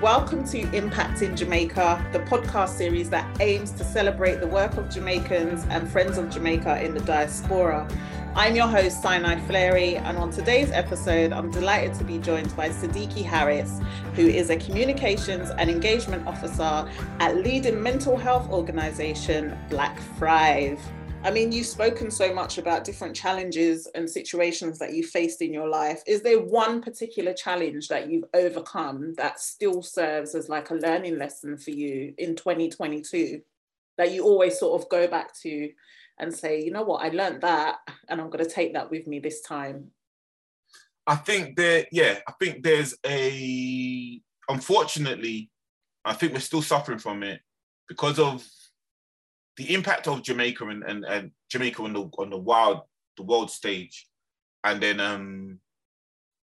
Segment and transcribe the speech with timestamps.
[0.00, 5.66] Welcome to Impacting Jamaica, the podcast series that aims to celebrate the work of Jamaicans
[5.68, 7.86] and friends of Jamaica in the diaspora.
[8.34, 12.70] I'm your host, Sinai Fleary, and on today's episode, I'm delighted to be joined by
[12.70, 13.78] Sadiki Harris,
[14.14, 20.80] who is a communications and engagement officer at leading mental health organization Black Thrive.
[21.22, 25.52] I mean, you've spoken so much about different challenges and situations that you faced in
[25.52, 26.02] your life.
[26.06, 31.18] Is there one particular challenge that you've overcome that still serves as like a learning
[31.18, 33.42] lesson for you in 2022
[33.98, 35.70] that you always sort of go back to
[36.18, 39.06] and say, you know what, I learned that and I'm going to take that with
[39.06, 39.90] me this time?
[41.06, 45.50] I think there, yeah, I think there's a, unfortunately,
[46.02, 47.42] I think we're still suffering from it
[47.88, 48.42] because of
[49.60, 52.80] the impact of Jamaica and, and, and Jamaica on the on the wild
[53.16, 54.08] the world stage,
[54.64, 55.58] and then um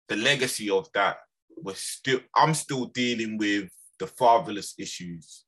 [0.10, 1.18] the legacy of that
[1.58, 5.46] was still I'm still dealing with the fatherless issues.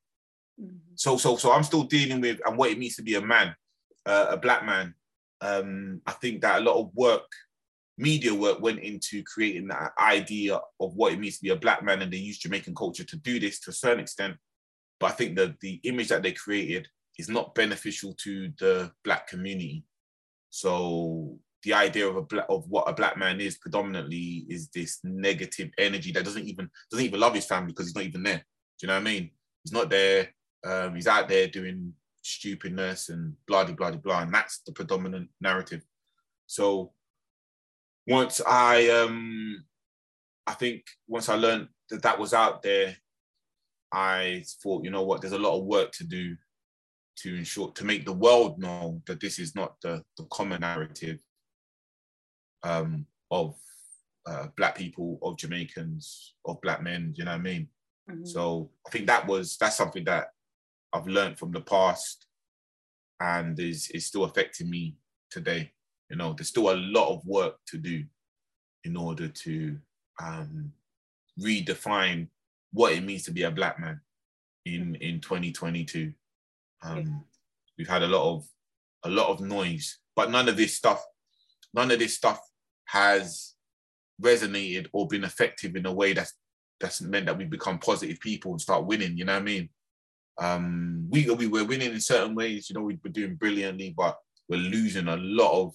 [0.60, 0.96] Mm-hmm.
[0.96, 3.56] So so so I'm still dealing with and what it means to be a man
[4.08, 4.96] uh, a black man.
[5.42, 7.30] Um, I think that a lot of work,
[7.98, 11.84] media work, went into creating that idea of what it means to be a black
[11.84, 14.38] man, and they used Jamaican culture to do this to a certain extent.
[15.00, 16.88] But I think that the image that they created
[17.18, 19.84] is not beneficial to the black community.
[20.50, 25.00] So the idea of a black, of what a black man is predominantly is this
[25.04, 28.38] negative energy that doesn't even doesn't even love his family because he's not even there.
[28.38, 28.44] Do
[28.82, 29.32] you know what I mean?
[29.64, 30.30] He's not there.
[30.66, 35.30] Um, he's out there doing stupidness and blah blah blah blah, and that's the predominant
[35.42, 35.84] narrative.
[36.46, 36.94] So
[38.06, 39.66] once I um
[40.46, 42.96] I think once I learned that that was out there,
[43.92, 46.38] I thought, you know what, there's a lot of work to do
[47.18, 51.20] to ensure to make the world know that this is not the, the common narrative
[52.64, 53.56] um, of
[54.28, 57.14] uh, black people, of Jamaicans, of black men.
[57.16, 57.68] you know what I mean?
[58.10, 58.26] Mm-hmm.
[58.26, 60.28] So I think that was that's something that
[60.94, 62.26] I've learned from the past
[63.20, 64.96] and is, is still affecting me
[65.32, 65.72] today.
[66.10, 68.04] You know, there's still a lot of work to do
[68.84, 69.78] in order to
[70.22, 70.72] um,
[71.40, 72.28] redefine
[72.72, 74.00] what it means to be a black man
[74.66, 76.14] in in 2022.
[76.84, 77.24] Um,
[77.78, 78.48] we've had a lot of
[79.04, 81.04] a lot of noise, but none of this stuff,
[81.74, 82.40] none of this stuff
[82.86, 83.54] has
[84.22, 86.34] resonated or been effective in a way that's
[86.80, 89.18] that's meant that we become positive people and start winning.
[89.18, 89.70] You know what I mean?
[90.40, 92.70] Um, we we were winning in certain ways.
[92.70, 94.18] You know, we were doing brilliantly, but
[94.48, 95.74] we're losing a lot of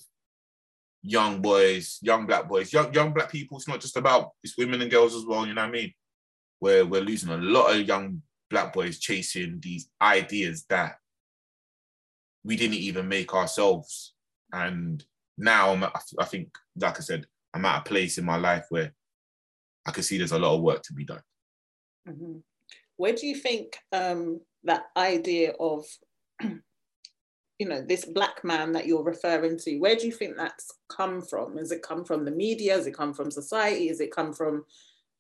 [1.03, 3.59] young boys, young black boys, young young black people.
[3.59, 5.47] It's not just about it's women and girls as well.
[5.47, 5.93] You know what I mean?
[6.61, 10.97] Where we're losing a lot of young black boys chasing these ideas that
[12.45, 14.15] we didn't even make ourselves.
[14.53, 15.05] And
[15.39, 15.85] now I'm,
[16.19, 18.93] I think, like I said, I'm at a place in my life where
[19.87, 21.23] I can see there's a lot of work to be done.
[22.09, 22.39] Mm-hmm.
[22.97, 25.85] Where do you think um, that idea of
[26.43, 31.23] you know this black man that you're referring to where do you think that's come
[31.23, 34.33] from has it come from the media has it come from society has it come
[34.33, 34.65] from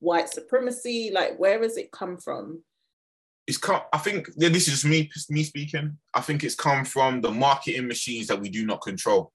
[0.00, 2.60] white supremacy like where has it come from
[3.46, 5.98] it's come i think yeah, this is just me me speaking.
[6.14, 9.32] I think it's come from the marketing machines that we do not control.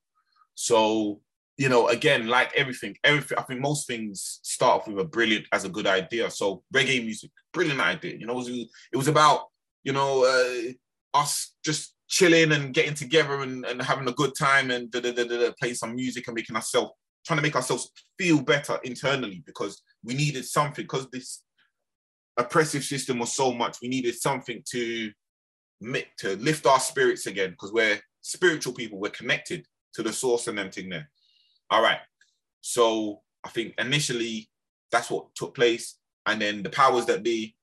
[0.56, 1.22] So
[1.58, 5.46] you know again like everything everything i think most things start off with a brilliant
[5.52, 6.30] as a good idea.
[6.30, 8.16] So reggae music brilliant idea.
[8.18, 9.48] You know it was, it was about
[9.88, 14.70] you know, uh, us just chilling and getting together and, and having a good time
[14.70, 16.92] and da, da, da, da, play some music and making ourselves
[17.26, 17.90] trying to make ourselves
[18.20, 21.44] feel better internally because we needed something because this
[22.38, 23.78] oppressive system was so much.
[23.82, 25.12] We needed something to
[26.18, 29.00] to lift our spirits again because we're spiritual people.
[29.00, 31.10] We're connected to the source and everything there.
[31.70, 32.00] All right.
[32.62, 34.50] So I think initially
[34.92, 37.56] that's what took place, and then the powers that be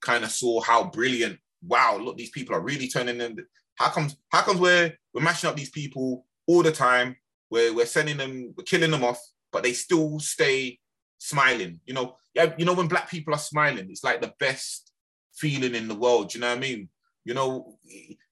[0.00, 3.38] kind of saw how brilliant wow, look, these people are really turning in.
[3.76, 7.16] How comes how comes we're we're mashing up these people all the time?
[7.50, 9.20] We're we're sending them, we're killing them off,
[9.52, 10.78] but they still stay
[11.20, 11.78] smiling.
[11.86, 14.92] You know, yeah, you know, when black people are smiling, it's like the best
[15.34, 16.34] feeling in the world.
[16.34, 16.88] You know what I mean?
[17.24, 17.78] You know,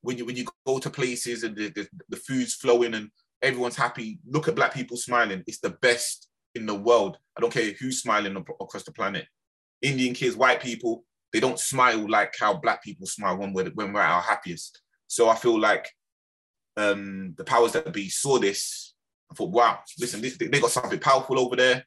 [0.01, 3.11] when you when you go to places and the, the, the food's flowing and
[3.43, 5.45] everyone's happy, look at black people smiling.
[5.47, 7.19] It's the best in the world.
[7.37, 9.27] I don't care who's smiling across the planet.
[9.83, 13.93] Indian kids, white people, they don't smile like how black people smile when we're when
[13.93, 14.81] we're at our happiest.
[15.07, 15.89] So I feel like
[16.77, 18.95] um, the powers that be saw this.
[19.31, 21.85] I thought, wow, listen, this, they got something powerful over there.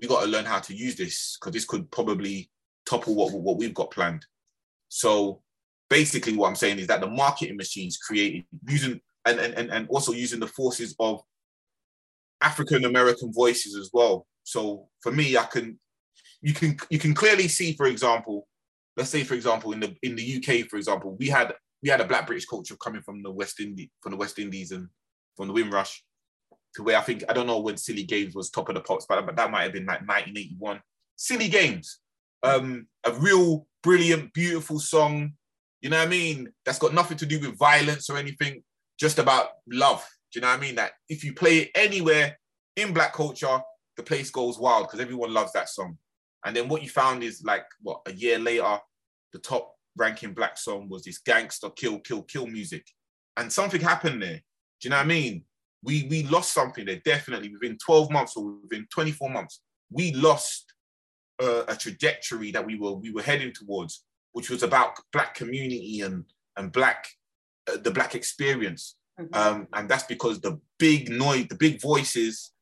[0.00, 2.50] We got to learn how to use this because this could probably
[2.86, 4.24] topple what what we've got planned.
[4.88, 5.42] So
[5.88, 10.12] basically, what I'm saying is that the marketing machines created using and and and also
[10.12, 11.20] using the forces of
[12.42, 14.26] African American voices as well.
[14.42, 15.78] So for me, I can
[16.42, 18.46] you can you can clearly see, for example,
[18.96, 22.00] let's say for example in the in the UK, for example, we had we had
[22.00, 24.88] a Black British culture coming from the West Indies from the West Indies and
[25.36, 26.02] from the Windrush
[26.74, 29.06] to where I think I don't know when Silly Games was top of the pops,
[29.06, 30.80] but, but that might have been like 1981.
[31.16, 32.00] Silly Games,
[32.42, 35.34] um, a real brilliant, beautiful song.
[35.80, 36.48] You know what I mean?
[36.64, 38.62] That's got nothing to do with violence or anything,
[38.98, 40.04] just about love.
[40.32, 40.74] Do you know what I mean?
[40.76, 42.38] That if you play it anywhere
[42.76, 43.60] in black culture,
[43.96, 45.98] the place goes wild because everyone loves that song.
[46.44, 48.78] And then what you found is like what a year later,
[49.32, 52.86] the top ranking black song was this gangster kill, kill, kill music.
[53.36, 54.40] And something happened there.
[54.80, 55.44] Do you know what I mean?
[55.84, 59.60] We we lost something there, definitely within 12 months or within 24 months.
[59.90, 60.72] We lost
[61.42, 66.00] uh, a trajectory that we were we were heading towards, which was about black community
[66.00, 66.24] and
[66.56, 67.06] and black
[67.70, 68.96] uh, the black experience.
[69.20, 69.34] Mm-hmm.
[69.34, 72.52] Um, and that's because the big noise, the big voices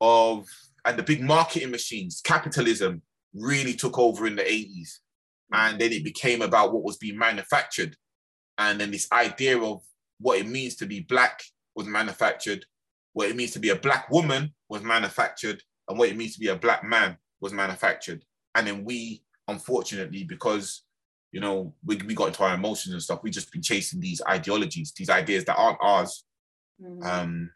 [0.00, 0.46] of
[0.84, 3.02] and the big marketing machines, capitalism,
[3.34, 4.98] really took over in the 80s.
[5.52, 7.96] And then it became about what was being manufactured.
[8.58, 9.82] And then this idea of
[10.18, 11.42] what it means to be black
[11.78, 12.66] was manufactured,
[13.12, 16.40] what it means to be a black woman was manufactured, and what it means to
[16.40, 18.24] be a black man was manufactured.
[18.54, 20.82] And then we, unfortunately, because
[21.30, 24.22] you know, we, we got into our emotions and stuff, we just been chasing these
[24.28, 26.24] ideologies, these ideas that aren't ours.
[26.82, 27.02] Mm-hmm.
[27.02, 27.50] Um,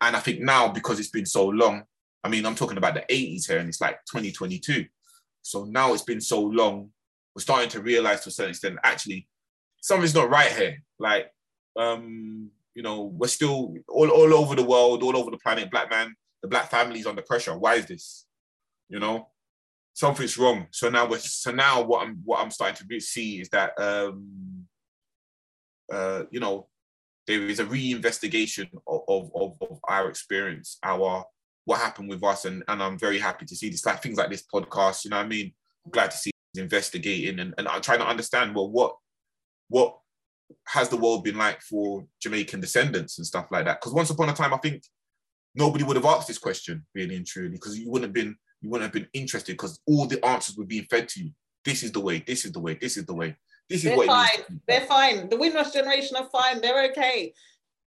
[0.00, 1.84] and I think now, because it's been so long,
[2.22, 4.84] I mean, I'm talking about the 80s here, and it's like 2022.
[5.42, 6.90] So now it's been so long,
[7.34, 9.28] we're starting to realize to a certain extent, actually,
[9.80, 10.82] something's not right here.
[10.98, 11.30] Like,
[11.76, 15.90] um, you know, we're still all, all over the world, all over the planet, black
[15.90, 17.56] man, the black family's under pressure.
[17.56, 18.26] Why is this?
[18.90, 19.30] You know,
[19.94, 20.66] something's wrong.
[20.70, 24.66] So now we're so now what I'm what I'm starting to see is that um
[25.90, 26.68] uh you know
[27.26, 31.24] there is a reinvestigation of, of, of our experience, our
[31.64, 34.30] what happened with us, and, and I'm very happy to see this like things like
[34.30, 35.04] this podcast.
[35.04, 35.52] You know what I mean?
[35.84, 38.96] I'm glad to see investigating and, and I'm trying to understand well what
[39.68, 39.98] what
[40.66, 43.80] has the world been like for Jamaican descendants and stuff like that.
[43.80, 44.82] Because once upon a time, I think
[45.54, 48.70] nobody would have asked this question really and truly because you wouldn't have been you
[48.70, 51.30] wouldn't have been interested because all the answers were being fed to you.
[51.64, 52.22] This is the way.
[52.26, 52.78] This is the way.
[52.80, 53.36] This is the way.
[53.68, 54.06] This is They're what.
[54.06, 54.60] Fine.
[54.66, 55.28] They're fine.
[55.28, 56.60] The Windrush generation are fine.
[56.60, 57.34] They're okay.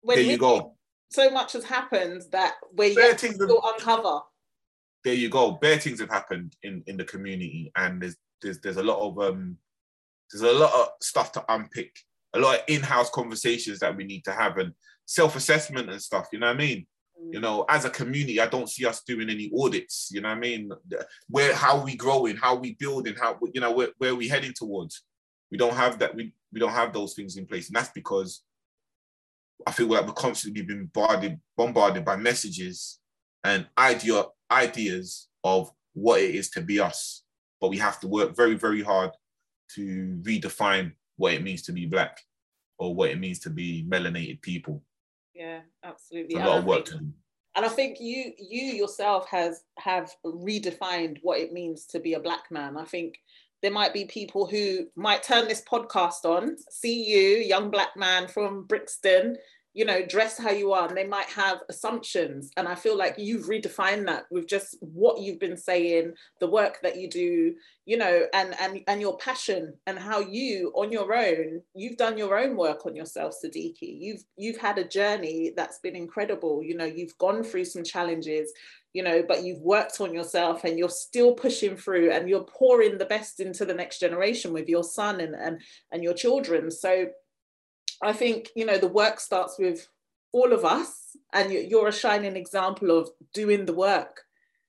[0.03, 0.75] When there you go
[1.11, 4.21] so much has happened that we're yet to still uncover.
[5.05, 5.53] There you go.
[5.53, 9.19] Bare things have happened in in the community, and there's there's there's a lot of
[9.19, 9.57] um
[10.31, 11.97] there's a lot of stuff to unpick,
[12.35, 14.73] a lot of in-house conversations that we need to have, and
[15.07, 16.29] self-assessment and stuff.
[16.33, 16.87] You know what I mean?
[17.21, 17.35] Mm.
[17.35, 20.09] You know, as a community, I don't see us doing any audits.
[20.13, 20.71] You know what I mean?
[21.29, 25.03] Where how we growing, how we building, how you know where, where we heading towards.
[25.51, 26.15] We don't have that.
[26.15, 28.43] We we don't have those things in place, and that's because
[29.67, 33.01] I feel like we're constantly being bombarded, bombarded by messages
[33.45, 37.25] and idea ideas of what it is to be us.
[37.61, 39.11] But we have to work very, very hard
[39.75, 42.21] to redefine what it means to be black
[42.78, 44.83] or what it means to be melanated people.
[45.35, 46.37] Yeah, absolutely.
[46.37, 47.12] It's a lot of work to do.
[47.54, 52.21] And I think you you yourself has have redefined what it means to be a
[52.21, 52.76] black man.
[52.76, 53.19] I think
[53.62, 58.28] there might be people who might turn this podcast on, see you, young black man
[58.28, 59.37] from Brixton,
[59.78, 62.50] you know, dress how you are, and they might have assumptions.
[62.56, 66.80] And I feel like you've redefined that with just what you've been saying, the work
[66.82, 67.54] that you do,
[67.87, 72.18] you know, and and and your passion and how you on your own, you've done
[72.18, 73.97] your own work on yourself, Sadiki.
[74.00, 76.61] You've you've had a journey that's been incredible.
[76.61, 78.52] You know, you've gone through some challenges
[78.94, 82.97] you know, but you've worked on yourself and you're still pushing through and you're pouring
[82.97, 85.61] the best into the next generation with your son and and,
[85.92, 86.70] and your children.
[86.70, 87.08] So
[88.02, 89.88] I think, you know, the work starts with
[90.33, 94.23] all of us and you're a shining example of doing the work.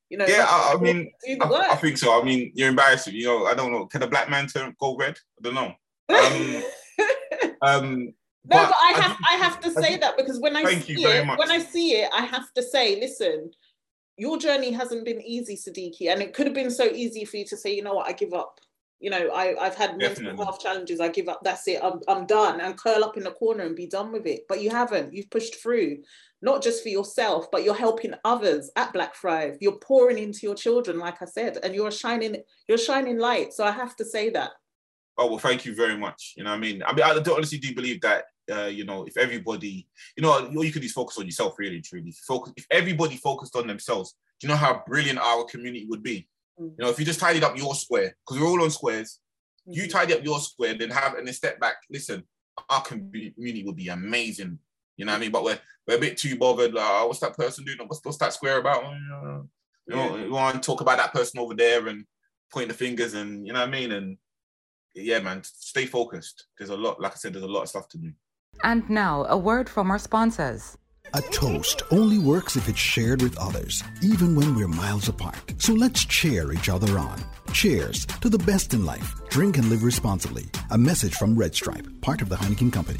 [0.10, 2.20] You know, yeah, I, I mean, I, I, think so.
[2.20, 3.14] I mean, you're embarrassing.
[3.14, 3.86] You know, I don't know.
[3.86, 5.20] Can a black man turn gold red?
[5.38, 5.74] I don't know.
[6.10, 6.64] Um,
[7.62, 8.12] um, no,
[8.46, 11.26] but, but I have I, I have to say that because when I see it,
[11.28, 11.38] much.
[11.38, 13.52] when I see it, I have to say, listen,
[14.18, 17.46] your journey hasn't been easy, Sadiki, and it could have been so easy for you
[17.46, 18.60] to say, you know what, I give up.
[19.00, 20.26] You know, I, I've had Definitely.
[20.26, 21.00] mental health challenges.
[21.00, 21.40] I give up.
[21.44, 21.80] That's it.
[21.82, 24.42] I'm, I'm done and curl up in the corner and be done with it.
[24.50, 25.14] But you haven't.
[25.14, 26.00] You've pushed through,
[26.42, 29.58] not just for yourself, but you're helping others at Black Thrive.
[29.62, 32.38] You're pouring into your children, like I said, and you're shining.
[32.68, 33.54] You're shining light.
[33.54, 34.52] So I have to say that.
[35.18, 36.34] Oh well, thank you very much.
[36.38, 38.26] You know, what I mean, I mean, I honestly do believe that.
[38.52, 39.88] Uh, you know, if everybody,
[40.18, 42.10] you know, all you can do is focus on yourself, really, truly.
[42.10, 45.86] If, you focus, if everybody focused on themselves, do you know how brilliant our community
[45.88, 46.28] would be?
[46.60, 46.72] Mm.
[46.78, 49.20] You know, if you just tidied up your square, because we're all on squares,
[49.66, 49.92] you Mhm.
[49.92, 51.76] tidy up your square, then have and then step back.
[51.90, 52.28] Listen,
[52.70, 54.60] our community would be amazing.
[54.98, 55.32] You know what I mean?
[55.32, 56.74] But we're we're a bit too bothered.
[56.74, 57.80] Like, oh, what's that person doing?
[57.88, 58.84] What's, what's that square about?
[58.84, 59.42] Oh, yeah.
[59.88, 60.24] You know, Yeah.
[60.24, 62.06] we want to talk about that person over there and
[62.52, 63.92] point the fingers and you know what I mean?
[63.92, 64.18] And
[64.94, 66.48] yeah, man, stay focused.
[66.58, 68.12] There's a lot, like I said, there's a lot of stuff to do.
[68.64, 70.78] And now, a word from our sponsors.
[71.14, 75.56] A toast only works if it's shared with others, even when we're miles apart.
[75.58, 77.20] So let's cheer each other on.
[77.52, 79.16] Cheers to the best in life.
[79.30, 80.46] Drink and live responsibly.
[80.70, 83.00] A message from Red Stripe, part of the Heineken Company.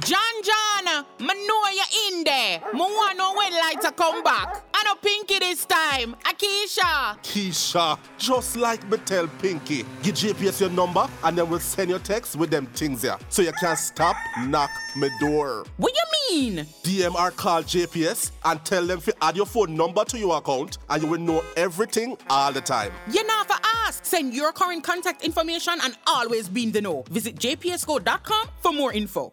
[0.00, 2.60] John John, me know you in there.
[2.72, 4.62] Me want know when lights come back.
[4.96, 6.16] I Pinky this time.
[6.24, 7.18] Akisha.
[7.22, 11.98] Keisha, just like me tell Pinky, give JPS your number and then we'll send you
[11.98, 13.18] text with them things here.
[13.28, 15.64] So you can stop, knock me door.
[15.76, 16.64] What you mean?
[16.82, 21.02] DMR call JPS and tell them to add your phone number to your account and
[21.02, 22.92] you will know everything all the time.
[23.10, 24.04] You know for ask.
[24.04, 27.04] Send your current contact information and always be in the know.
[27.10, 29.32] Visit jpsco.com for more info.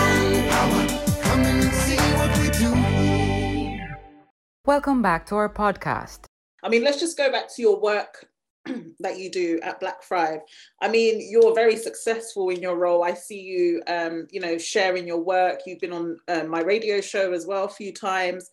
[4.65, 6.25] Welcome back to our podcast.
[6.61, 8.27] I mean, let's just go back to your work
[8.99, 10.41] that you do at Black Thrive.
[10.83, 13.03] I mean, you're very successful in your role.
[13.03, 15.61] I see you, um, you know, sharing your work.
[15.65, 18.51] You've been on um, my radio show as well a few times.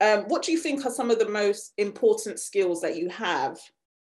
[0.00, 3.56] Um, what do you think are some of the most important skills that you have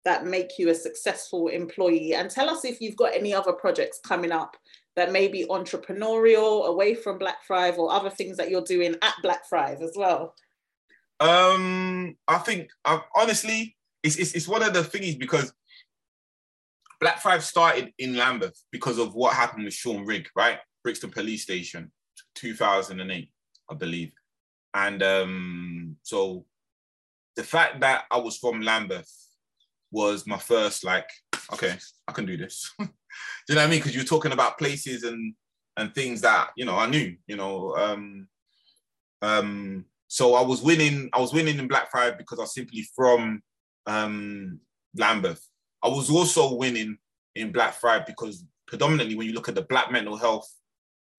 [0.05, 2.15] that make you a successful employee?
[2.15, 4.57] And tell us if you've got any other projects coming up
[4.95, 9.13] that may be entrepreneurial, away from Black Thrive, or other things that you're doing at
[9.21, 10.33] Black Thrive as well.
[11.23, 15.53] Um, I think uh, honestly, it's, it's it's one of the thingies because
[16.99, 20.59] Black Thrive started in Lambeth because of what happened with Sean Rigg, right?
[20.83, 21.93] Brixton Police Station,
[22.35, 23.31] 2008,
[23.69, 24.11] I believe.
[24.73, 26.45] And um, so
[27.37, 29.09] the fact that I was from Lambeth
[29.91, 31.07] was my first like,
[31.53, 32.69] okay, I can do this.
[32.79, 32.85] do
[33.47, 33.79] you know what I mean?
[33.79, 35.35] Because you're talking about places and
[35.77, 37.77] and things that you know I knew, you know.
[37.77, 38.27] Um,
[39.21, 41.09] um, so I was winning.
[41.11, 43.41] I was winning in Black Thrive because I was simply from
[43.87, 44.59] um,
[44.95, 45.43] Lambeth.
[45.81, 46.99] I was also winning
[47.33, 50.47] in Black Thrive because predominantly when you look at the Black mental health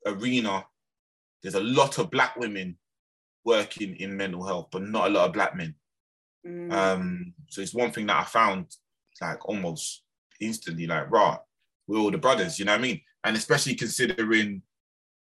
[0.06, 0.64] arena,
[1.42, 2.78] there's a lot of Black women
[3.44, 5.74] working in mental health, but not a lot of Black men.
[6.46, 6.72] Mm.
[6.72, 8.76] Um, so it's one thing that I found
[9.20, 10.04] like almost
[10.40, 11.38] instantly, like, right,
[11.88, 13.00] we're all the brothers, you know what I mean?
[13.24, 14.62] And especially considering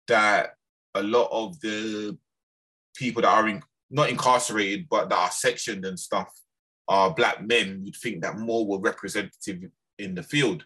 [0.09, 0.57] that
[0.97, 2.19] a lot of the
[2.97, 6.29] people that are in, not incarcerated, but that are sectioned and stuff
[6.89, 10.65] are black men, you'd think that more were representative in the field.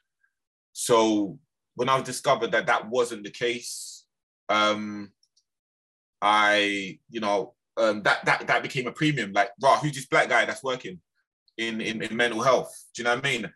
[0.72, 1.38] So
[1.74, 4.04] when I discovered that that wasn't the case,
[4.48, 5.12] um,
[6.22, 9.32] I, you know, um, that that that became a premium.
[9.32, 11.00] Like, right, who's this black guy that's working
[11.58, 12.72] in, in in mental health?
[12.94, 13.52] Do you know what I mean?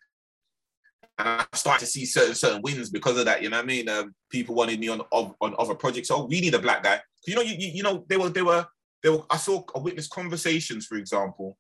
[1.19, 3.43] And I started to see certain certain wins because of that.
[3.43, 3.89] You know what I mean?
[3.89, 6.11] Um, people wanted me on on, other projects.
[6.11, 7.01] Oh, we need a black guy.
[7.27, 8.67] You know, you, you you know they were they were
[9.03, 9.23] they were.
[9.29, 11.59] I saw I witnessed conversations, for example,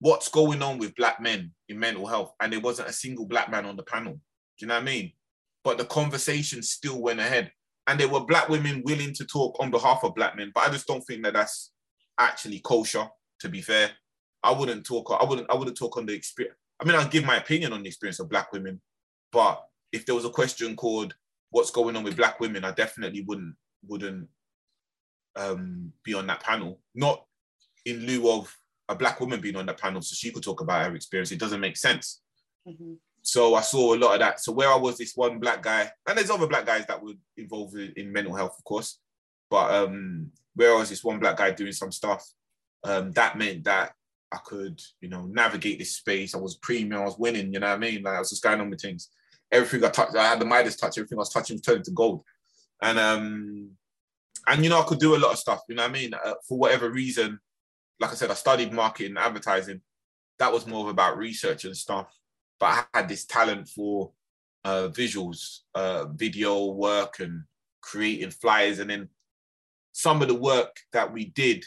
[0.00, 3.50] what's going on with black men in mental health, and there wasn't a single black
[3.50, 4.14] man on the panel.
[4.14, 4.20] Do
[4.58, 5.12] you know what I mean?
[5.64, 7.52] But the conversation still went ahead,
[7.86, 10.52] and there were black women willing to talk on behalf of black men.
[10.54, 11.72] But I just don't think that that's
[12.18, 13.08] actually kosher.
[13.40, 13.90] To be fair,
[14.42, 15.16] I wouldn't talk.
[15.18, 15.50] I wouldn't.
[15.50, 16.56] I wouldn't talk on the experience.
[16.80, 18.80] I mean, I'll give my opinion on the experience of black women,
[19.32, 21.14] but if there was a question called
[21.50, 23.54] "What's going on with black women," I definitely wouldn't
[23.86, 24.28] wouldn't
[25.36, 26.80] um, be on that panel.
[26.94, 27.24] Not
[27.84, 28.54] in lieu of
[28.88, 31.32] a black woman being on that panel, so she could talk about her experience.
[31.32, 32.20] It doesn't make sense.
[32.66, 32.96] Mhm.
[33.22, 34.40] So I saw a lot of that.
[34.40, 37.12] So where I was, this one black guy, and there's other black guys that were
[37.36, 38.98] involved in, in mental health, of course.
[39.50, 42.26] But um, where I was, this one black guy doing some stuff,
[42.84, 43.92] um, that meant that
[44.32, 46.34] I could, you know, navigate this space.
[46.34, 48.02] I was premium, I was winning, you know what I mean?
[48.02, 49.10] Like I was just going on with things.
[49.52, 51.90] Everything I touched, I had the Midas touch, everything I was touching was turning to
[51.90, 52.22] gold.
[52.82, 53.70] And um,
[54.46, 56.14] and you know, I could do a lot of stuff, you know what I mean?
[56.14, 57.38] Uh, for whatever reason,
[57.98, 59.80] like I said, I studied marketing and advertising.
[60.38, 62.16] That was more about research and stuff.
[62.58, 64.12] But I had this talent for
[64.64, 67.44] uh, visuals, uh, video work, and
[67.80, 68.78] creating flyers.
[68.78, 69.08] And then
[69.92, 71.64] some of the work that we did,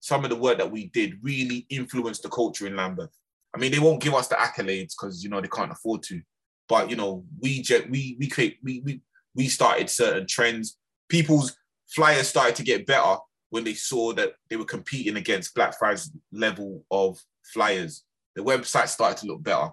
[0.00, 3.16] some of the work that we did really influenced the culture in Lambeth.
[3.54, 6.20] I mean, they won't give us the accolades because you know they can't afford to.
[6.68, 9.00] But you know, we we we create we we
[9.34, 10.78] we started certain trends.
[11.08, 11.56] People's
[11.88, 13.16] flyers started to get better
[13.50, 17.18] when they saw that they were competing against Black Blackfriars level of
[17.52, 18.04] flyers.
[18.34, 19.70] The website started to look better.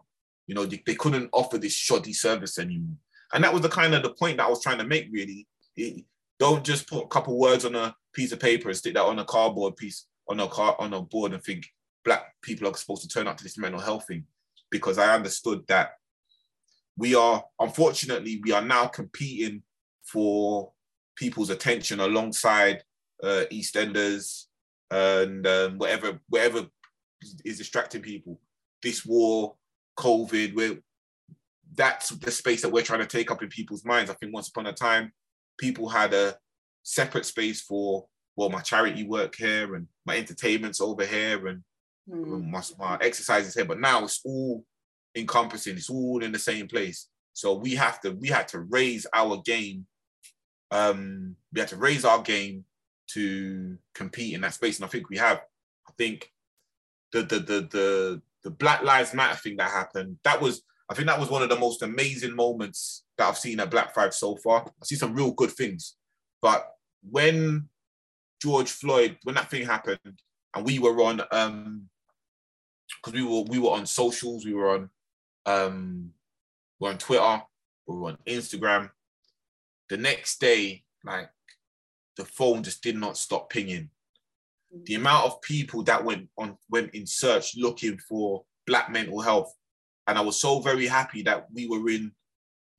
[0.47, 2.97] You know, they, they couldn't offer this shoddy service anymore.
[3.33, 5.47] And that was the kind of the point that I was trying to make, really.
[5.75, 6.05] It,
[6.39, 9.19] don't just put a couple words on a piece of paper and stick that on
[9.19, 11.65] a cardboard piece on a car on a board and think
[12.05, 14.25] black people are supposed to turn up to this mental health thing.
[14.69, 15.91] Because I understood that
[16.97, 19.63] we are, unfortunately, we are now competing
[20.03, 20.71] for
[21.15, 22.83] people's attention alongside
[23.23, 24.45] uh, EastEnders
[24.91, 26.67] and um, whatever, whatever
[27.45, 28.39] is distracting people.
[28.81, 29.55] This war,
[29.97, 30.77] COVID, where
[31.75, 34.11] that's the space that we're trying to take up in people's minds.
[34.11, 35.11] I think once upon a time,
[35.57, 36.35] people had a
[36.83, 41.63] separate space for well, my charity work here and my entertainment's over here and
[42.09, 42.49] mm.
[42.49, 43.65] my, my exercises here.
[43.65, 44.65] But now it's all
[45.15, 45.75] encompassing.
[45.75, 47.07] It's all in the same place.
[47.33, 49.85] So we have to we had to raise our game.
[50.71, 52.65] Um, we had to raise our game
[53.11, 55.41] to compete in that space, and I think we have.
[55.87, 56.31] I think
[57.11, 60.17] the the the the the Black Lives Matter thing that happened.
[60.23, 63.59] That was I think that was one of the most amazing moments that I've seen
[63.59, 64.65] at Black Thrive so far.
[64.65, 65.95] I see some real good things,
[66.41, 66.67] but
[67.09, 67.69] when
[68.41, 70.21] George Floyd, when that thing happened,
[70.55, 71.89] and we were on, um,
[72.97, 74.89] because we were we were on socials, we were on,
[75.45, 76.11] um,
[76.79, 77.41] we're on Twitter,
[77.87, 78.89] we're on Instagram.
[79.89, 81.29] The next day, like
[82.17, 83.89] the phone just did not stop pinging.
[84.85, 89.53] The amount of people that went on went in search looking for black mental health,
[90.07, 92.11] and I was so very happy that we were in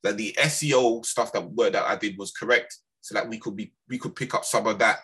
[0.02, 3.54] that the SEO stuff that word that I did was correct, so that we could
[3.54, 4.98] be we could pick up some of that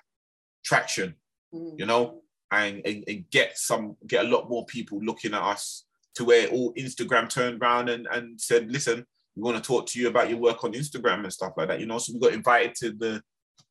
[0.64, 1.14] traction,
[1.54, 1.78] mm.
[1.78, 5.84] you know, and, and, and get some get a lot more people looking at us
[6.14, 10.00] to where all Instagram turned around and, and said, listen, we want to talk to
[10.00, 11.80] you about your work on Instagram and stuff like that.
[11.80, 13.22] You know, so we got invited to the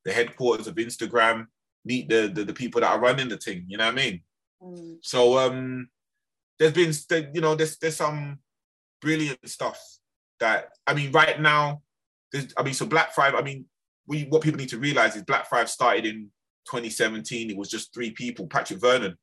[0.06, 1.48] the headquarters of Instagram,
[1.86, 3.66] meet the the, the people that are running the thing.
[3.68, 4.22] You know what I mean?
[4.62, 4.98] Mm.
[5.02, 5.90] So um,
[6.58, 8.40] there's been you know there's there's some
[9.02, 9.80] brilliant stuff
[10.40, 11.82] that I mean right now.
[12.58, 13.36] I mean, so Black Thrive.
[13.36, 13.66] I mean,
[14.08, 16.32] we what people need to realize is Black Five started in
[16.66, 17.50] 2017.
[17.50, 18.48] It was just three people.
[18.48, 19.18] Patrick Vernon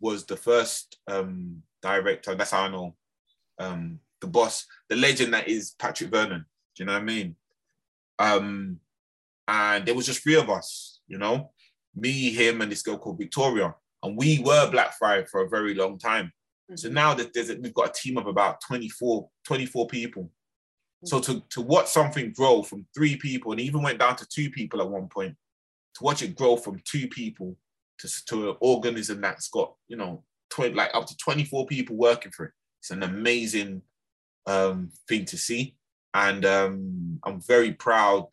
[0.00, 2.34] was the first um, director.
[2.34, 2.96] That's how I know
[3.58, 6.44] um, the boss, the legend that is Patrick Vernon.
[6.74, 7.36] Do you know what I mean?
[8.18, 8.80] Um,
[9.48, 11.50] and there was just three of us, you know,
[11.94, 15.74] me, him, and this girl called Victoria, and we were Black Thrive for a very
[15.74, 16.26] long time.
[16.26, 16.76] Mm-hmm.
[16.76, 20.24] So now that there's a, we've got a team of about 24, 24 people.
[20.24, 21.06] Mm-hmm.
[21.06, 24.50] So to to watch something grow from three people, and even went down to two
[24.50, 25.36] people at one point,
[25.96, 27.56] to watch it grow from two people
[28.00, 32.32] to, to an organism that's got you know 20, like up to 24 people working
[32.32, 32.52] for it.
[32.80, 33.82] It's an amazing
[34.46, 35.76] um, thing to see.
[36.14, 38.26] And um, i'm very proud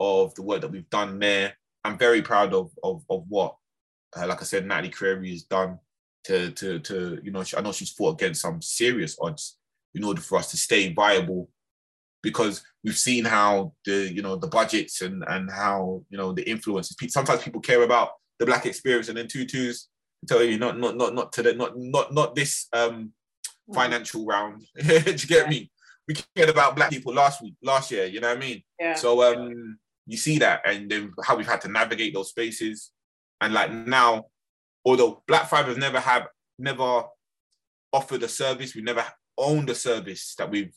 [0.00, 1.54] of the work that we've done there.
[1.84, 3.56] I'm very proud of of, of what
[4.16, 5.78] uh, like i said natalie creary has done
[6.24, 9.58] to to to you know i know she's fought against some serious odds
[9.94, 11.48] in order for us to stay viable
[12.22, 16.48] because we've seen how the you know the budgets and and how you know the
[16.48, 16.96] influences.
[17.08, 19.88] Sometimes people care about the black experience, and then tutus
[20.26, 23.12] tell you not not not not to the not not not this um
[23.68, 23.74] mm.
[23.74, 24.62] financial round.
[24.82, 25.70] Do you get me?
[26.08, 28.06] We cared about black people last week, last year.
[28.06, 28.62] You know what I mean?
[28.78, 28.94] Yeah.
[28.94, 32.90] So um, you see that, and then how we've had to navigate those spaces,
[33.40, 34.26] and like now,
[34.84, 36.26] although Black Thrive has never have
[36.58, 37.04] never
[37.92, 39.04] offered a service, we never
[39.38, 40.72] owned a service that we've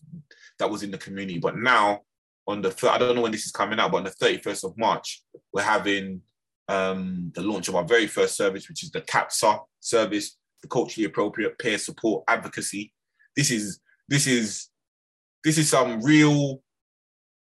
[0.60, 1.40] that was in the community.
[1.40, 2.02] But now,
[2.48, 4.78] on the I don't know when this is coming out, but on the 31st of
[4.78, 6.22] March, we're having
[6.68, 11.06] um, the launch of our very first service, which is the CAPSA service, the culturally
[11.06, 12.94] appropriate peer support advocacy.
[13.36, 14.70] This is this is
[15.44, 16.62] this is some real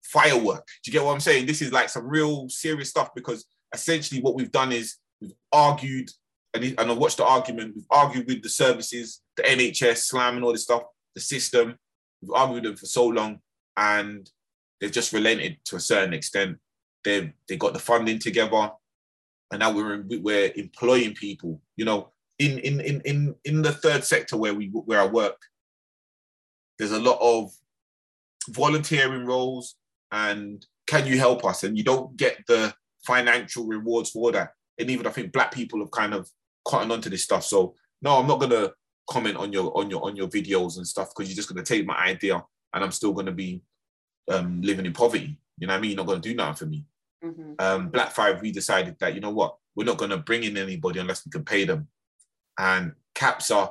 [0.05, 0.67] firework.
[0.85, 1.47] Do you get what I'm saying?
[1.47, 6.11] This is like some real serious stuff because essentially what we've done is we've argued
[6.57, 7.75] and, and I watched the argument.
[7.77, 10.83] We've argued with the services, the NHS, SLAM, and all this stuff,
[11.15, 11.77] the system.
[12.23, 13.41] We've argued with them for so long,
[13.77, 14.29] and
[14.81, 16.59] they've just relented to a certain extent.
[17.05, 18.71] They they got the funding together,
[19.53, 21.61] and now we're we're employing people.
[21.77, 25.41] You know, in in in in in the third sector where we where I work,
[26.79, 27.51] there's a lot of
[28.49, 29.77] volunteering roles
[30.13, 31.65] and can you help us?
[31.65, 32.73] And you don't get the
[33.05, 34.51] financial rewards for that.
[34.79, 36.31] And even I think black people have kind of
[36.67, 37.45] cotton onto this stuff.
[37.45, 38.71] So no, I'm not gonna
[39.09, 41.87] comment on your on your on your videos and stuff because you're just gonna take
[41.87, 42.43] my idea
[42.75, 43.63] and I'm still gonna be
[44.31, 45.39] um, living in poverty.
[45.59, 45.91] You know what I mean?
[45.93, 46.85] You're not gonna do nothing for me.
[47.25, 47.53] Mm-hmm.
[47.59, 51.01] Um, Black Thrive, we decided that you know what, we're not gonna bring in anybody
[51.01, 51.89] unless we can pay them.
[52.59, 53.71] And CAPSA,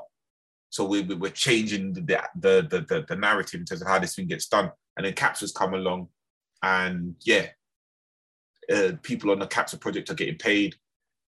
[0.70, 2.02] so we, we, are changing the
[2.40, 4.72] the, the the the narrative in terms of how this thing gets done.
[4.98, 6.10] And then caps has come along,
[6.64, 7.48] and yeah,
[8.72, 10.76] uh, people on the CAPSA project are getting paid.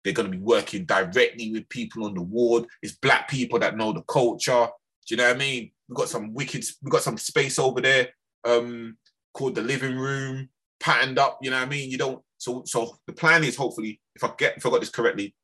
[0.03, 2.65] They're going to be working directly with people on the ward.
[2.81, 4.67] It's black people that know the culture.
[5.05, 5.71] Do you know what I mean?
[5.87, 8.09] We've got some wicked, we've got some space over there
[8.45, 8.97] um,
[9.33, 11.39] called the living room, patterned up.
[11.41, 11.89] You know what I mean?
[11.89, 12.21] You don't.
[12.37, 15.35] So, so the plan is hopefully, if I get, if I got this correctly,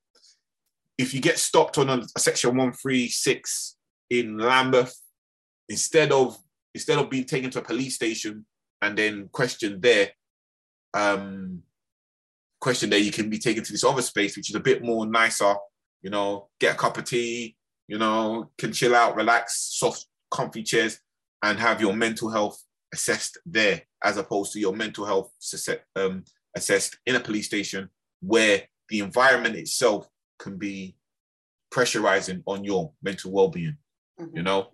[0.98, 3.76] if you get stopped on a, a section one three six
[4.10, 4.96] in Lambeth,
[5.70, 6.38] instead of
[6.76, 8.46] instead of being taken to a police station
[8.82, 10.12] and then questioned there,
[10.94, 11.64] um,
[12.60, 15.06] question there, you can be taken to this other space, which is a bit more
[15.06, 15.56] nicer,
[16.02, 17.56] you know, get a cup of tea,
[17.88, 21.00] you know, can chill out, relax, soft, comfy chairs,
[21.42, 22.64] and have your mental health
[22.94, 25.32] assessed there, as opposed to your mental health
[25.96, 26.24] um,
[26.56, 27.90] assessed in a police station
[28.22, 30.08] where the environment itself
[30.40, 30.96] can be
[31.74, 33.78] pressurizing on your mental well-being,
[34.20, 34.38] mm-hmm.
[34.38, 34.68] you know?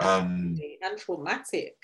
[0.00, 1.76] Um, and traumatic.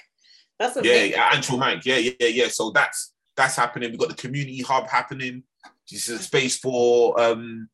[0.59, 1.85] That's a yeah, and traumatic.
[1.85, 2.49] Yeah, yeah, yeah.
[2.49, 3.91] So that's that's happening.
[3.91, 5.43] We've got the community hub happening.
[5.91, 7.69] This is a space for um,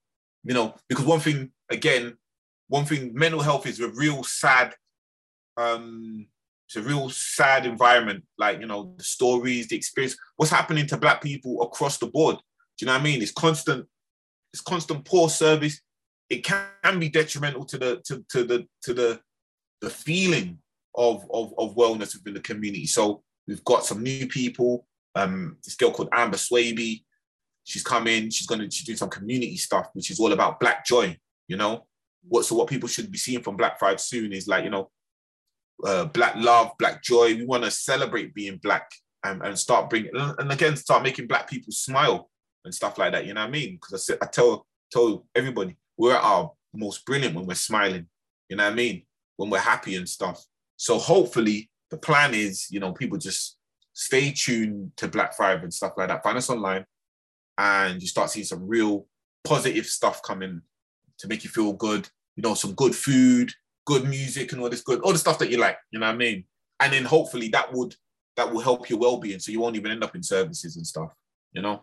[0.44, 2.16] you know, because one thing again,
[2.68, 4.74] one thing, mental health is a real sad,
[5.56, 6.26] um,
[6.74, 8.24] it's a real sad environment.
[8.38, 12.36] Like, you know, the stories, the experience, what's happening to black people across the board.
[12.36, 13.22] Do you know what I mean?
[13.22, 13.86] It's constant,
[14.52, 15.80] it's constant poor service.
[16.30, 19.20] It can be detrimental to the to, to the to the
[19.82, 20.58] the feeling
[20.94, 22.86] of, of of wellness within the community.
[22.86, 27.02] So we've got some new people um, this girl called Amber Swaby.
[27.64, 28.30] She's come in.
[28.30, 31.16] She's gonna she's doing some community stuff, which is all about Black joy.
[31.48, 31.86] You know,
[32.26, 34.90] what so what people should be seeing from Black Thrive soon is like you know,
[35.84, 37.34] uh, Black love, Black joy.
[37.34, 38.90] We want to celebrate being Black
[39.24, 42.30] and, and start bringing and again start making Black people smile
[42.64, 43.26] and stuff like that.
[43.26, 43.78] You know what I mean?
[43.80, 48.06] Because I I tell tell everybody we're at our most brilliant when we're smiling.
[48.48, 49.02] You know what I mean?
[49.36, 50.44] When we're happy and stuff.
[50.76, 53.58] So hopefully the plan is, you know, people just
[53.92, 56.22] stay tuned to Black Thrive and stuff like that.
[56.22, 56.84] Find us online
[57.58, 59.06] and you start seeing some real
[59.44, 60.62] positive stuff coming
[61.18, 62.08] to make you feel good.
[62.36, 63.52] You know, some good food,
[63.84, 65.78] good music, and all this good, all the stuff that you like.
[65.90, 66.44] You know what I mean?
[66.80, 67.94] And then hopefully that would
[68.36, 71.12] that will help your well-being, so you won't even end up in services and stuff.
[71.52, 71.82] You know,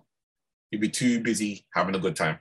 [0.71, 2.39] you'll be too busy having a good time.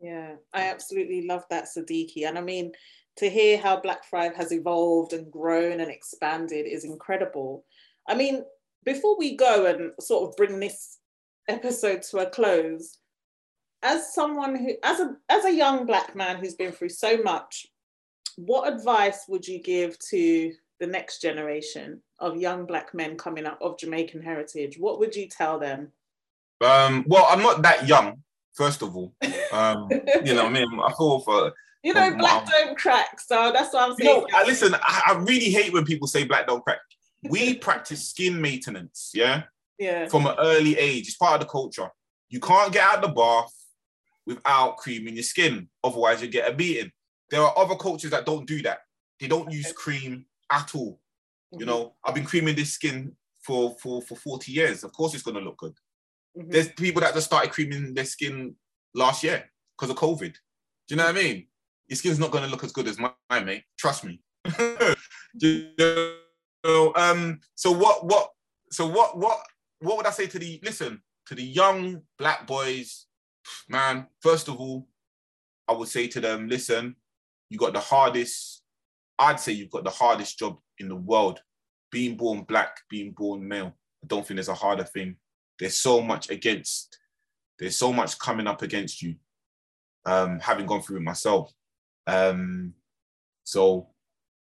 [0.00, 2.26] Yeah, I absolutely love that, Sadiki.
[2.26, 2.72] And I mean,
[3.18, 7.64] to hear how Black Thrive has evolved and grown and expanded is incredible.
[8.08, 8.42] I mean,
[8.84, 10.98] before we go and sort of bring this
[11.48, 12.98] episode to a close,
[13.82, 17.66] as someone who, as a as a young black man who's been through so much,
[18.36, 23.60] what advice would you give to the next generation of young black men coming up
[23.60, 24.78] of Jamaican heritage?
[24.78, 25.92] What would you tell them?
[26.60, 28.22] Um, well, I'm not that young,
[28.54, 29.14] first of all.
[29.52, 29.88] Um,
[30.24, 33.18] you know, I mean, I feel for you know, black don't crack.
[33.18, 34.08] So that's what I'm saying.
[34.08, 36.78] You know, I, listen, I, I, really hate when people say black don't crack
[37.22, 39.44] we practice skin maintenance, yeah?
[39.78, 40.08] Yeah.
[40.08, 41.08] From an early age.
[41.08, 41.88] It's part of the culture.
[42.28, 43.52] You can't get out the bath
[44.26, 45.68] without creaming your skin.
[45.82, 46.92] Otherwise, you get a beating.
[47.32, 48.80] There are other cultures that don't do that.
[49.18, 51.00] They don't use cream at all.
[51.52, 51.60] Mm-hmm.
[51.60, 54.84] You know, I've been creaming this skin for, for, for 40 years.
[54.84, 55.74] Of course, it's going to look good.
[56.38, 56.50] Mm-hmm.
[56.50, 58.54] There's people that just started creaming their skin
[58.94, 60.32] last year because of COVID.
[60.32, 60.38] Do
[60.90, 61.46] you know what I mean?
[61.88, 63.64] Your skin's not going to look as good as mine, mate.
[63.78, 64.20] Trust me.
[65.40, 66.14] you know
[66.64, 68.30] so, um, so what, what,
[68.70, 69.38] so what, what,
[69.80, 73.06] what would I say to the listen to the young black boys,
[73.68, 74.06] man?
[74.20, 74.86] First of all,
[75.66, 76.96] I would say to them, listen,
[77.52, 78.62] you got the hardest.
[79.18, 81.38] I'd say you've got the hardest job in the world.
[81.90, 83.76] Being born black, being born male.
[84.02, 85.16] I don't think there's a harder thing.
[85.58, 86.98] There's so much against.
[87.58, 89.16] There's so much coming up against you.
[90.06, 91.52] Um, having gone through it myself.
[92.06, 92.72] Um,
[93.44, 93.88] so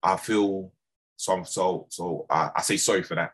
[0.02, 0.72] I feel
[1.16, 3.32] so I'm so so I, I say sorry for that.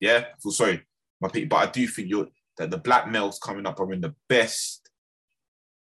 [0.00, 0.82] Yeah, I feel sorry,
[1.20, 1.58] my people.
[1.58, 4.88] But I do think you're that the black males coming up are in the best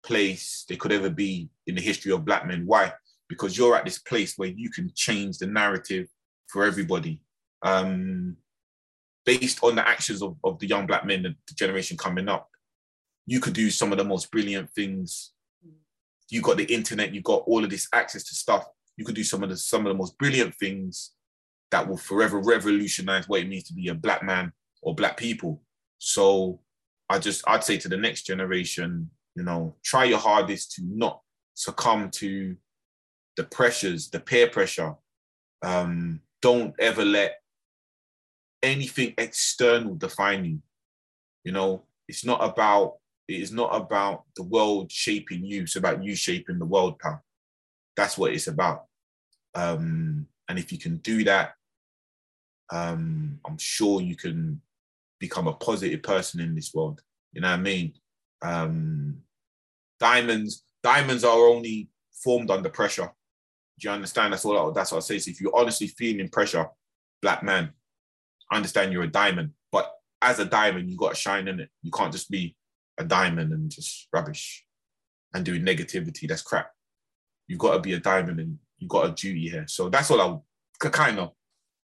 [0.04, 2.64] place they could ever be in the history of black men.
[2.66, 2.94] Why?
[3.30, 6.08] Because you're at this place where you can change the narrative
[6.48, 7.22] for everybody.
[7.62, 8.38] Um,
[9.26, 12.50] based on the actions of, of the young black men, and the generation coming up,
[13.28, 15.34] you could do some of the most brilliant things
[16.30, 18.66] you got the internet, you got all of this access to stuff.
[18.98, 21.12] You could do some of the some of the most brilliant things
[21.72, 25.62] that will forever revolutionize what it means to be a black man or black people.
[25.98, 26.62] So
[27.10, 31.22] I just I'd say to the next generation, you know, try your hardest to not
[31.54, 32.56] succumb to
[33.40, 34.96] the pressures, the peer pressure.
[35.62, 37.38] Um, don't ever let
[38.62, 40.60] anything external define you.
[41.46, 42.98] You know, it's not about
[43.30, 45.62] it is not about the world shaping you.
[45.62, 47.24] It's about you shaping the world, pal.
[47.96, 48.88] That's what it's about.
[49.56, 51.54] Um, and if you can do that,
[52.74, 54.60] um, I'm sure you can
[55.22, 57.02] become a positive person in this world.
[57.32, 57.94] You know what I mean?
[58.42, 59.20] Um,
[59.98, 61.88] diamonds, diamonds are only
[62.22, 63.14] formed under pressure.
[63.80, 64.34] Do you understand?
[64.34, 64.72] That's all.
[64.72, 65.20] That's what I say.
[65.20, 66.68] So if you're honestly feeling pressure,
[67.22, 67.72] black man,
[68.52, 71.70] I understand you're a diamond, but as a diamond, you got to shine in it.
[71.82, 72.56] You can't just be
[72.98, 74.66] a diamond and just rubbish
[75.34, 76.28] and doing negativity.
[76.28, 76.72] That's crap.
[77.48, 79.66] You've got to be a diamond and you got a duty here.
[79.68, 81.32] So that's all I kind of.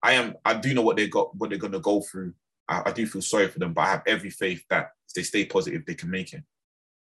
[0.01, 0.35] I am.
[0.45, 2.33] I do know what they got, what they're gonna go through.
[2.67, 5.23] I, I do feel sorry for them, but I have every faith that if they
[5.23, 6.43] stay positive, they can make it.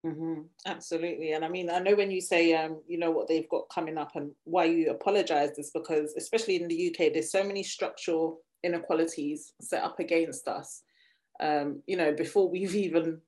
[0.06, 0.42] Mm-hmm.
[0.66, 1.32] Absolutely.
[1.32, 3.98] And I mean, I know when you say, um, you know, what they've got coming
[3.98, 8.40] up and why you apologize is because, especially in the UK, there's so many structural
[8.62, 10.82] inequalities set up against us.
[11.40, 13.20] Um, you know, before we've even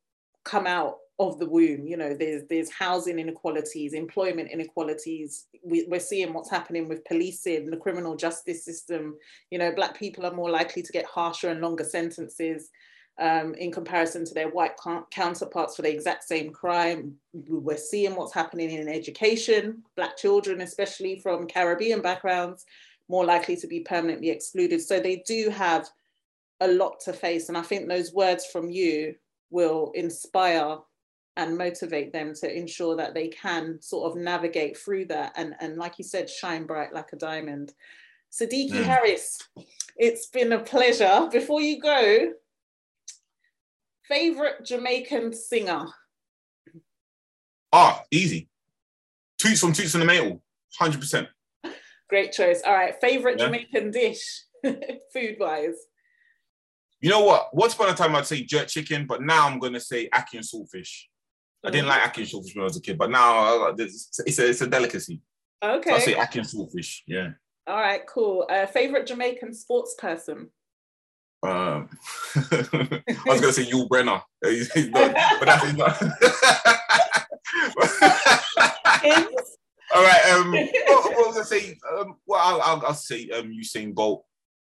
[0.45, 5.47] come out of the womb, you know, there's there's housing inequalities, employment inequalities.
[5.65, 9.17] We, we're seeing what's happening with policing, the criminal justice system.
[9.51, 12.71] You know, black people are more likely to get harsher and longer sentences
[13.19, 14.73] um, in comparison to their white
[15.11, 17.15] counterparts for the exact same crime.
[17.33, 22.65] We're seeing what's happening in education, Black children, especially from Caribbean backgrounds,
[23.09, 24.81] more likely to be permanently excluded.
[24.81, 25.89] So they do have
[26.61, 27.49] a lot to face.
[27.49, 29.15] And I think those words from you
[29.51, 30.79] will inspire
[31.37, 35.77] and motivate them to ensure that they can sort of navigate through that and, and
[35.77, 37.73] like you said, shine bright like a diamond.
[38.31, 38.85] Sadiki mm.
[38.85, 39.39] Harris,
[39.97, 41.29] it's been a pleasure.
[41.33, 42.33] Before you go,
[44.11, 45.87] Favorite Jamaican singer?
[47.73, 48.49] Ah, easy.
[49.39, 50.41] Toots from Toots and the Maytals,
[50.81, 51.29] 100%.
[52.09, 52.61] Great choice.
[52.67, 53.01] All right.
[53.01, 53.47] Favorite yeah.
[53.47, 54.43] Jamaican dish,
[55.13, 55.77] food wise?
[57.01, 57.55] You know what?
[57.55, 60.35] Once upon a time, I'd say jerk chicken, but now I'm going to say ackee
[60.35, 61.05] and saltfish.
[61.65, 61.69] Mm.
[61.69, 61.91] I didn't mm.
[61.91, 64.61] like ackee and saltfish when I was a kid, but now uh, it's, a, it's
[64.61, 65.23] a delicacy.
[65.65, 65.91] Okay.
[65.91, 67.03] So I'll say ackee and saltfish.
[67.07, 67.29] Yeah.
[67.69, 68.49] All right, cool.
[68.51, 70.51] Uh, favorite Jamaican sports person?
[71.43, 71.89] Um,
[72.37, 76.03] I was gonna say Yul Brynner, but that's not.
[79.93, 80.25] All right.
[80.33, 81.77] Um, what, what, was I say?
[81.91, 84.25] Um, well, I'll, I'll, I'll say um, Usain Bolt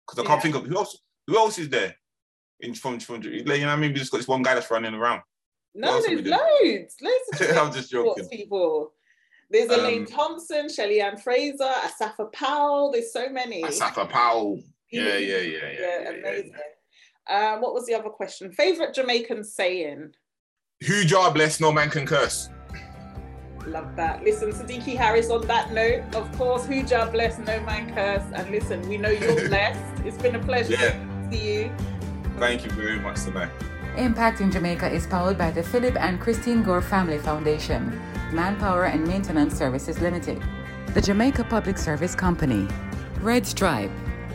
[0.08, 0.42] because I can't yeah.
[0.42, 0.96] think of who else.
[1.28, 1.96] Who else is there
[2.60, 3.24] in from from?
[3.24, 5.24] You know, what I mean, we just got this one guy that's running around.
[5.74, 7.58] No, there's loads, loads.
[7.58, 8.30] I'm just joking.
[8.30, 8.94] People.
[9.52, 12.92] There's Elaine um, Thompson, Shelly-Ann Fraser, Asafa Powell.
[12.92, 13.64] There's so many.
[13.64, 14.62] Asafa Powell.
[14.92, 15.72] Yeah, yeah, yeah, yeah.
[15.80, 16.54] yeah, amazing.
[17.30, 17.54] Yeah.
[17.54, 18.52] Um, what was the other question?
[18.52, 20.14] Favorite Jamaican saying?
[20.88, 22.50] Who Jah bless, no man can curse.
[23.68, 24.24] Love that.
[24.24, 28.24] Listen, Sadiki Harris, on that note, of course, who Jah bless, no man curse.
[28.34, 30.06] And listen, we know you're blessed.
[30.06, 30.92] It's been a pleasure yeah.
[30.92, 31.72] to see you.
[32.38, 33.50] Thank you very much today.
[33.96, 38.00] Impacting Jamaica is powered by the Philip and Christine Gore Family Foundation,
[38.32, 40.42] Manpower and Maintenance Services Limited,
[40.94, 42.68] the Jamaica Public Service Company,
[43.20, 43.92] Red Stripe,